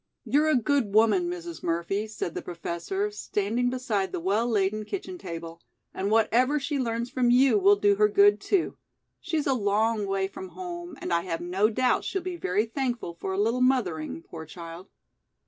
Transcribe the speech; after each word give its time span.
"You're 0.25 0.47
a 0.49 0.55
good 0.55 0.95
woman, 0.95 1.29
Mrs. 1.29 1.61
Murphy," 1.61 2.07
said 2.07 2.33
the 2.33 2.41
Professor, 2.41 3.11
standing 3.11 3.69
beside 3.69 4.11
the 4.11 4.19
well 4.19 4.47
laden 4.47 4.83
kitchen 4.83 5.19
table, 5.19 5.61
"and 5.93 6.09
whatever 6.09 6.59
she 6.59 6.79
learns 6.79 7.11
from 7.11 7.29
you 7.29 7.59
will 7.59 7.75
do 7.75 7.93
her 7.97 8.07
good, 8.07 8.41
too. 8.41 8.77
She's 9.19 9.45
a 9.45 9.53
long 9.53 10.07
way 10.07 10.27
from 10.27 10.49
home 10.57 10.97
and 10.99 11.13
I 11.13 11.21
have 11.25 11.39
no 11.39 11.69
doubt 11.69 12.03
she'll 12.03 12.23
be 12.23 12.35
very 12.35 12.65
thankful 12.65 13.13
for 13.13 13.31
a 13.31 13.37
little 13.39 13.61
mothering, 13.61 14.23
poor 14.23 14.43
child." 14.47 14.89